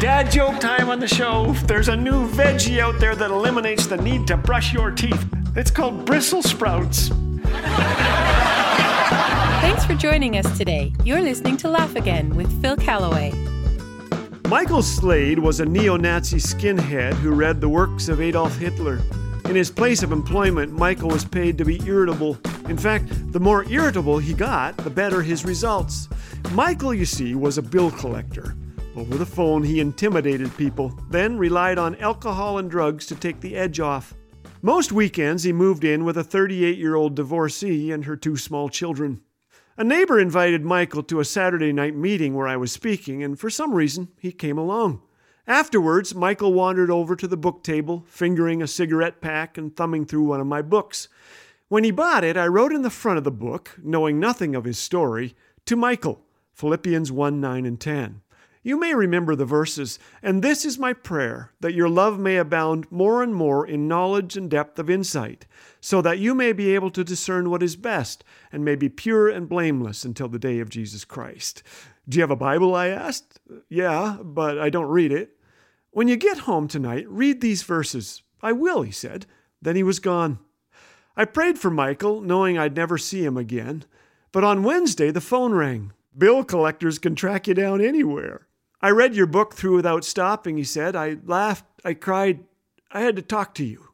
Dad 0.00 0.30
joke 0.30 0.58
time 0.60 0.88
on 0.88 0.98
the 0.98 1.06
show. 1.06 1.52
There's 1.66 1.88
a 1.88 1.96
new 1.96 2.26
veggie 2.30 2.78
out 2.78 2.98
there 2.98 3.14
that 3.14 3.30
eliminates 3.30 3.86
the 3.86 3.98
need 3.98 4.26
to 4.28 4.38
brush 4.38 4.72
your 4.72 4.90
teeth. 4.90 5.26
It's 5.54 5.70
called 5.70 6.06
bristle 6.06 6.42
sprouts. 6.42 7.10
Thanks 9.60 9.84
for 9.84 9.94
joining 9.94 10.38
us 10.38 10.56
today. 10.56 10.94
You're 11.04 11.20
listening 11.20 11.58
to 11.58 11.68
Laugh 11.68 11.96
Again 11.96 12.34
with 12.34 12.50
Phil 12.62 12.78
Callaway. 12.78 13.32
Michael 14.48 14.82
Slade 14.82 15.38
was 15.38 15.60
a 15.60 15.66
neo 15.66 15.98
Nazi 15.98 16.38
skinhead 16.38 17.12
who 17.16 17.32
read 17.32 17.60
the 17.60 17.68
works 17.68 18.08
of 18.08 18.22
Adolf 18.22 18.56
Hitler. 18.56 19.02
In 19.44 19.54
his 19.54 19.70
place 19.70 20.02
of 20.02 20.12
employment, 20.12 20.72
Michael 20.72 21.10
was 21.10 21.26
paid 21.26 21.58
to 21.58 21.66
be 21.66 21.78
irritable. 21.86 22.38
In 22.70 22.78
fact, 22.78 23.32
the 23.32 23.40
more 23.40 23.64
irritable 23.64 24.16
he 24.18 24.32
got, 24.32 24.78
the 24.78 24.88
better 24.88 25.20
his 25.20 25.44
results. 25.44 26.08
Michael, 26.52 26.94
you 26.94 27.04
see, 27.04 27.34
was 27.34 27.58
a 27.58 27.62
bill 27.62 27.90
collector. 27.90 28.56
Over 28.96 29.16
the 29.16 29.26
phone, 29.26 29.62
he 29.62 29.78
intimidated 29.78 30.56
people, 30.56 30.92
then 31.10 31.38
relied 31.38 31.78
on 31.78 31.94
alcohol 31.96 32.58
and 32.58 32.68
drugs 32.68 33.06
to 33.06 33.14
take 33.14 33.40
the 33.40 33.54
edge 33.54 33.78
off. 33.78 34.14
Most 34.62 34.90
weekends, 34.90 35.44
he 35.44 35.52
moved 35.52 35.84
in 35.84 36.04
with 36.04 36.18
a 36.18 36.24
38 36.24 36.76
year 36.76 36.96
old 36.96 37.14
divorcee 37.14 37.92
and 37.92 38.04
her 38.04 38.16
two 38.16 38.36
small 38.36 38.68
children. 38.68 39.20
A 39.76 39.84
neighbor 39.84 40.18
invited 40.18 40.64
Michael 40.64 41.04
to 41.04 41.20
a 41.20 41.24
Saturday 41.24 41.72
night 41.72 41.94
meeting 41.94 42.34
where 42.34 42.48
I 42.48 42.56
was 42.56 42.72
speaking, 42.72 43.22
and 43.22 43.38
for 43.38 43.48
some 43.48 43.74
reason, 43.74 44.08
he 44.18 44.32
came 44.32 44.58
along. 44.58 45.00
Afterwards, 45.46 46.14
Michael 46.14 46.52
wandered 46.52 46.90
over 46.90 47.14
to 47.14 47.28
the 47.28 47.36
book 47.36 47.62
table, 47.62 48.04
fingering 48.08 48.60
a 48.60 48.66
cigarette 48.66 49.20
pack 49.20 49.56
and 49.56 49.74
thumbing 49.74 50.04
through 50.04 50.24
one 50.24 50.40
of 50.40 50.46
my 50.48 50.62
books. 50.62 51.08
When 51.68 51.84
he 51.84 51.92
bought 51.92 52.24
it, 52.24 52.36
I 52.36 52.48
wrote 52.48 52.72
in 52.72 52.82
the 52.82 52.90
front 52.90 53.18
of 53.18 53.24
the 53.24 53.30
book, 53.30 53.78
knowing 53.82 54.18
nothing 54.18 54.56
of 54.56 54.64
his 54.64 54.78
story, 54.78 55.36
to 55.66 55.76
Michael, 55.76 56.20
Philippians 56.52 57.12
1 57.12 57.40
9 57.40 57.64
and 57.64 57.80
10. 57.80 58.20
You 58.62 58.78
may 58.78 58.94
remember 58.94 59.34
the 59.34 59.46
verses, 59.46 59.98
and 60.22 60.42
this 60.42 60.66
is 60.66 60.78
my 60.78 60.92
prayer, 60.92 61.52
that 61.60 61.72
your 61.72 61.88
love 61.88 62.18
may 62.18 62.36
abound 62.36 62.86
more 62.92 63.22
and 63.22 63.34
more 63.34 63.66
in 63.66 63.88
knowledge 63.88 64.36
and 64.36 64.50
depth 64.50 64.78
of 64.78 64.90
insight, 64.90 65.46
so 65.80 66.02
that 66.02 66.18
you 66.18 66.34
may 66.34 66.52
be 66.52 66.74
able 66.74 66.90
to 66.90 67.02
discern 67.02 67.48
what 67.48 67.62
is 67.62 67.74
best, 67.74 68.22
and 68.52 68.62
may 68.62 68.76
be 68.76 68.90
pure 68.90 69.30
and 69.30 69.48
blameless 69.48 70.04
until 70.04 70.28
the 70.28 70.38
day 70.38 70.58
of 70.60 70.68
Jesus 70.68 71.06
Christ. 71.06 71.62
Do 72.06 72.18
you 72.18 72.22
have 72.22 72.30
a 72.30 72.36
Bible? 72.36 72.74
I 72.74 72.88
asked. 72.88 73.40
Yeah, 73.70 74.18
but 74.22 74.58
I 74.58 74.68
don't 74.68 74.90
read 74.90 75.10
it. 75.10 75.38
When 75.90 76.08
you 76.08 76.16
get 76.16 76.40
home 76.40 76.68
tonight, 76.68 77.08
read 77.08 77.40
these 77.40 77.62
verses. 77.62 78.22
I 78.42 78.52
will, 78.52 78.82
he 78.82 78.92
said. 78.92 79.24
Then 79.62 79.74
he 79.74 79.82
was 79.82 80.00
gone. 80.00 80.38
I 81.16 81.24
prayed 81.24 81.58
for 81.58 81.70
Michael, 81.70 82.20
knowing 82.20 82.58
I'd 82.58 82.76
never 82.76 82.98
see 82.98 83.24
him 83.24 83.38
again. 83.38 83.84
But 84.32 84.44
on 84.44 84.62
Wednesday, 84.62 85.10
the 85.10 85.20
phone 85.22 85.54
rang. 85.54 85.92
Bill 86.16 86.44
collectors 86.44 86.98
can 86.98 87.14
track 87.14 87.48
you 87.48 87.54
down 87.54 87.80
anywhere. 87.80 88.46
I 88.82 88.90
read 88.90 89.14
your 89.14 89.26
book 89.26 89.54
through 89.54 89.76
without 89.76 90.04
stopping, 90.04 90.56
he 90.56 90.64
said. 90.64 90.96
I 90.96 91.18
laughed, 91.24 91.64
I 91.84 91.94
cried, 91.94 92.44
I 92.90 93.00
had 93.00 93.16
to 93.16 93.22
talk 93.22 93.54
to 93.54 93.64
you. 93.64 93.88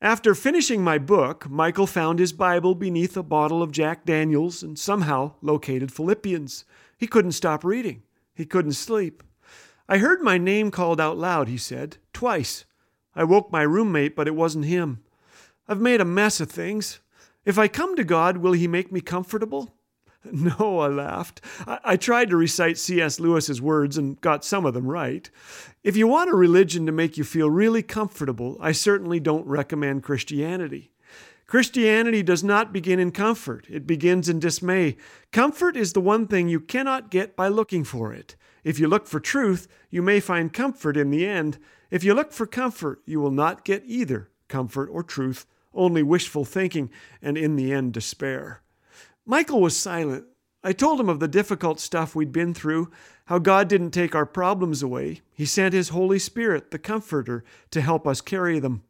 After 0.00 0.34
finishing 0.34 0.82
my 0.82 0.98
book, 0.98 1.48
Michael 1.48 1.86
found 1.86 2.18
his 2.18 2.32
Bible 2.32 2.74
beneath 2.74 3.16
a 3.16 3.22
bottle 3.22 3.62
of 3.62 3.70
Jack 3.70 4.04
Daniels 4.04 4.62
and 4.62 4.76
somehow 4.76 5.34
located 5.40 5.92
Philippians. 5.92 6.64
He 6.98 7.06
couldn't 7.06 7.32
stop 7.32 7.64
reading. 7.64 8.02
He 8.34 8.44
couldn't 8.44 8.72
sleep. 8.72 9.22
I 9.88 9.98
heard 9.98 10.20
my 10.20 10.38
name 10.38 10.70
called 10.72 11.00
out 11.00 11.18
loud, 11.18 11.48
he 11.48 11.58
said, 11.58 11.98
twice. 12.12 12.64
I 13.14 13.24
woke 13.24 13.52
my 13.52 13.62
roommate, 13.62 14.16
but 14.16 14.26
it 14.26 14.34
wasn't 14.34 14.64
him. 14.64 15.04
I've 15.68 15.80
made 15.80 16.00
a 16.00 16.04
mess 16.04 16.40
of 16.40 16.50
things. 16.50 16.98
If 17.44 17.58
I 17.58 17.68
come 17.68 17.96
to 17.96 18.04
God, 18.04 18.38
will 18.38 18.52
He 18.52 18.68
make 18.68 18.92
me 18.92 19.00
comfortable? 19.00 19.74
No, 20.32 20.78
I 20.78 20.86
laughed. 20.86 21.40
I, 21.66 21.78
I, 21.84 21.96
tried 21.96 22.30
to 22.30 22.36
recite 22.36 22.78
C.S. 22.78 23.18
Lewis's 23.18 23.60
words 23.60 23.98
and 23.98 24.20
got 24.20 24.44
some 24.44 24.64
of 24.64 24.74
them 24.74 24.86
right. 24.86 25.28
If 25.82 25.96
you 25.96 26.06
want 26.06 26.30
a 26.30 26.36
religion 26.36 26.86
to 26.86 26.92
make 26.92 27.16
you 27.16 27.24
feel 27.24 27.50
really 27.50 27.82
comfortable, 27.82 28.56
I 28.60 28.72
certainly 28.72 29.18
don't 29.18 29.46
recommend 29.46 30.04
Christianity. 30.04 30.92
Christianity 31.46 32.22
does 32.22 32.42
not 32.42 32.72
begin 32.72 32.98
in 32.98 33.10
comfort, 33.10 33.66
it 33.68 33.86
begins 33.86 34.28
in 34.28 34.38
dismay. 34.38 34.96
Comfort 35.32 35.76
is 35.76 35.92
the 35.92 36.00
one 36.00 36.26
thing 36.26 36.48
you 36.48 36.60
cannot 36.60 37.10
get 37.10 37.36
by 37.36 37.48
looking 37.48 37.84
for 37.84 38.12
it. 38.12 38.36
If 38.64 38.78
you 38.78 38.86
look 38.86 39.06
for 39.06 39.20
truth, 39.20 39.68
you 39.90 40.02
may 40.02 40.20
find 40.20 40.52
comfort 40.52 40.96
in 40.96 41.10
the 41.10 41.26
end. 41.26 41.58
If 41.90 42.04
you 42.04 42.14
look 42.14 42.32
for 42.32 42.46
comfort, 42.46 43.02
you 43.04 43.20
will 43.20 43.32
not 43.32 43.64
get 43.64 43.82
either 43.84 44.30
comfort 44.48 44.88
or 44.90 45.02
truth, 45.02 45.46
only 45.74 46.02
wishful 46.02 46.44
thinking, 46.44 46.90
and 47.20 47.36
in 47.36 47.56
the 47.56 47.72
end, 47.72 47.92
despair. 47.92 48.62
Michael 49.24 49.60
was 49.60 49.76
silent. 49.76 50.24
I 50.64 50.72
told 50.72 51.00
him 51.00 51.08
of 51.08 51.20
the 51.20 51.28
difficult 51.28 51.80
stuff 51.80 52.14
we'd 52.14 52.32
been 52.32 52.54
through, 52.54 52.90
how 53.26 53.38
God 53.38 53.68
didn't 53.68 53.90
take 53.90 54.14
our 54.14 54.26
problems 54.26 54.82
away. 54.82 55.20
He 55.32 55.46
sent 55.46 55.74
His 55.74 55.90
Holy 55.90 56.18
Spirit, 56.18 56.70
the 56.70 56.78
Comforter, 56.78 57.44
to 57.70 57.80
help 57.80 58.06
us 58.06 58.20
carry 58.20 58.58
them. 58.58 58.82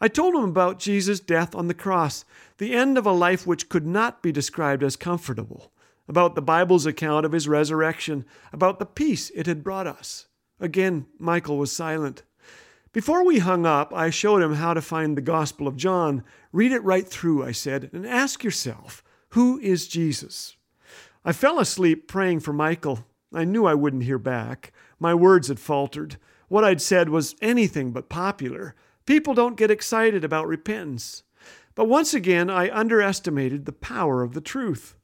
I 0.00 0.08
told 0.08 0.34
him 0.34 0.44
about 0.44 0.78
Jesus' 0.78 1.20
death 1.20 1.54
on 1.54 1.68
the 1.68 1.74
cross, 1.74 2.24
the 2.58 2.74
end 2.74 2.96
of 2.96 3.06
a 3.06 3.12
life 3.12 3.46
which 3.46 3.68
could 3.68 3.86
not 3.86 4.22
be 4.22 4.32
described 4.32 4.82
as 4.82 4.96
comfortable, 4.96 5.72
about 6.08 6.34
the 6.34 6.42
Bible's 6.42 6.86
account 6.86 7.26
of 7.26 7.32
his 7.32 7.46
resurrection, 7.46 8.24
about 8.52 8.78
the 8.78 8.86
peace 8.86 9.30
it 9.34 9.46
had 9.46 9.62
brought 9.62 9.86
us. 9.86 10.26
Again, 10.58 11.06
Michael 11.18 11.58
was 11.58 11.70
silent. 11.70 12.22
Before 12.92 13.24
we 13.24 13.38
hung 13.38 13.66
up, 13.66 13.94
I 13.94 14.10
showed 14.10 14.42
him 14.42 14.54
how 14.54 14.74
to 14.74 14.82
find 14.82 15.16
the 15.16 15.22
Gospel 15.22 15.68
of 15.68 15.76
John. 15.76 16.24
Read 16.52 16.72
it 16.72 16.82
right 16.82 17.06
through, 17.06 17.44
I 17.44 17.52
said, 17.52 17.90
and 17.92 18.06
ask 18.06 18.42
yourself 18.42 19.04
who 19.30 19.58
is 19.60 19.86
Jesus? 19.86 20.56
I 21.24 21.32
fell 21.32 21.60
asleep 21.60 22.08
praying 22.08 22.40
for 22.40 22.52
Michael. 22.52 23.04
I 23.32 23.44
knew 23.44 23.64
I 23.64 23.74
wouldn't 23.74 24.04
hear 24.04 24.18
back. 24.18 24.72
My 24.98 25.14
words 25.14 25.48
had 25.48 25.60
faltered. 25.60 26.16
What 26.48 26.64
I'd 26.64 26.82
said 26.82 27.10
was 27.10 27.36
anything 27.40 27.92
but 27.92 28.08
popular. 28.08 28.74
People 29.06 29.34
don't 29.34 29.56
get 29.56 29.70
excited 29.70 30.24
about 30.24 30.48
repentance. 30.48 31.22
But 31.76 31.86
once 31.86 32.12
again, 32.12 32.50
I 32.50 32.76
underestimated 32.76 33.66
the 33.66 33.72
power 33.72 34.22
of 34.22 34.34
the 34.34 34.40
truth. 34.40 34.96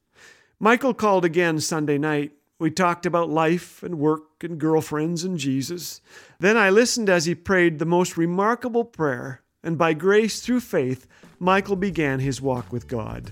Michael 0.59 0.93
called 0.93 1.23
again 1.23 1.61
Sunday 1.61 1.97
night. 1.97 2.33
We 2.59 2.69
talked 2.69 3.05
about 3.05 3.29
life 3.29 3.81
and 3.81 3.97
work 3.97 4.43
and 4.43 4.59
girlfriends 4.59 5.23
and 5.23 5.37
Jesus. 5.37 6.01
Then 6.39 6.57
I 6.57 6.69
listened 6.69 7.09
as 7.09 7.25
he 7.25 7.35
prayed 7.35 7.79
the 7.79 7.85
most 7.85 8.17
remarkable 8.17 8.83
prayer, 8.83 9.41
and 9.63 9.77
by 9.77 9.93
grace 9.93 10.41
through 10.41 10.61
faith, 10.61 11.07
Michael 11.39 11.75
began 11.75 12.19
his 12.19 12.41
walk 12.41 12.73
with 12.73 12.87
God. 12.87 13.31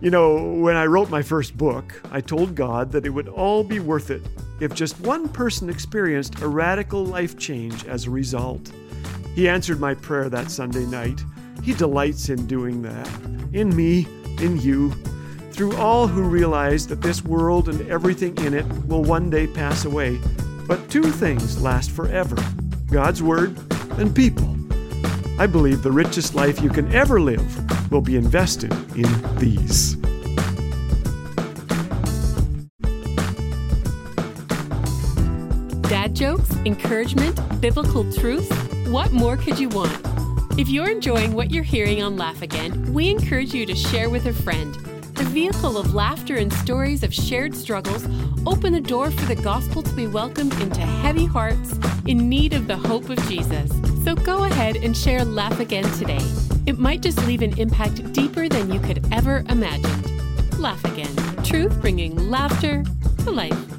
You 0.00 0.10
know, 0.10 0.54
when 0.54 0.76
I 0.76 0.86
wrote 0.86 1.10
my 1.10 1.22
first 1.22 1.56
book, 1.56 2.00
I 2.12 2.20
told 2.20 2.54
God 2.54 2.92
that 2.92 3.04
it 3.04 3.10
would 3.10 3.26
all 3.26 3.64
be 3.64 3.80
worth 3.80 4.12
it 4.12 4.22
if 4.60 4.72
just 4.72 5.00
one 5.00 5.28
person 5.28 5.68
experienced 5.68 6.40
a 6.40 6.46
radical 6.46 7.04
life 7.04 7.36
change 7.36 7.84
as 7.84 8.06
a 8.06 8.10
result. 8.10 8.70
He 9.34 9.48
answered 9.48 9.80
my 9.80 9.94
prayer 9.94 10.28
that 10.28 10.52
Sunday 10.52 10.86
night. 10.86 11.20
He 11.64 11.74
delights 11.74 12.28
in 12.28 12.46
doing 12.46 12.80
that. 12.82 13.08
In 13.52 13.74
me, 13.74 14.06
in 14.38 14.60
you, 14.60 14.92
through 15.50 15.76
all 15.76 16.06
who 16.06 16.22
realize 16.22 16.86
that 16.86 17.02
this 17.02 17.24
world 17.24 17.68
and 17.68 17.88
everything 17.90 18.36
in 18.38 18.54
it 18.54 18.66
will 18.86 19.02
one 19.02 19.30
day 19.30 19.48
pass 19.48 19.84
away. 19.84 20.20
But 20.68 20.88
two 20.88 21.10
things 21.10 21.60
last 21.60 21.90
forever 21.90 22.36
God's 22.88 23.20
Word 23.20 23.58
and 23.98 24.14
people. 24.14 24.56
I 25.40 25.48
believe 25.48 25.82
the 25.82 25.90
richest 25.90 26.36
life 26.36 26.62
you 26.62 26.70
can 26.70 26.94
ever 26.94 27.20
live 27.20 27.77
will 27.90 28.00
be 28.00 28.16
invested 28.16 28.72
in 28.96 29.36
these. 29.36 29.96
Dad 35.88 36.14
jokes, 36.14 36.50
encouragement, 36.64 37.60
biblical 37.60 38.10
truth? 38.12 38.50
What 38.88 39.12
more 39.12 39.36
could 39.36 39.58
you 39.58 39.68
want? 39.68 39.92
If 40.58 40.68
you're 40.68 40.90
enjoying 40.90 41.34
what 41.34 41.50
you're 41.50 41.62
hearing 41.62 42.02
on 42.02 42.16
Laugh 42.16 42.42
Again, 42.42 42.92
we 42.92 43.08
encourage 43.08 43.54
you 43.54 43.64
to 43.64 43.74
share 43.74 44.10
with 44.10 44.26
a 44.26 44.32
friend. 44.32 44.74
The 45.14 45.24
vehicle 45.24 45.78
of 45.78 45.94
laughter 45.94 46.36
and 46.36 46.52
stories 46.52 47.02
of 47.02 47.12
shared 47.14 47.54
struggles 47.54 48.04
open 48.46 48.72
the 48.72 48.80
door 48.80 49.10
for 49.10 49.26
the 49.26 49.40
gospel 49.40 49.82
to 49.82 49.92
be 49.94 50.06
welcomed 50.06 50.52
into 50.60 50.80
heavy 50.80 51.26
hearts 51.26 51.78
in 52.06 52.28
need 52.28 52.52
of 52.52 52.66
the 52.66 52.76
hope 52.76 53.08
of 53.08 53.18
Jesus. 53.28 53.70
So 54.04 54.14
go 54.14 54.44
ahead 54.44 54.76
and 54.76 54.96
share 54.96 55.24
Laugh 55.24 55.60
Again 55.60 55.84
today. 55.92 56.47
It 56.68 56.78
might 56.78 57.00
just 57.00 57.26
leave 57.26 57.40
an 57.40 57.58
impact 57.58 58.12
deeper 58.12 58.46
than 58.46 58.70
you 58.70 58.78
could 58.78 59.02
ever 59.10 59.42
imagine. 59.48 60.02
Laugh 60.58 60.84
Again. 60.84 61.16
Truth 61.42 61.80
bringing 61.80 62.28
laughter 62.28 62.84
to 63.24 63.30
life. 63.30 63.77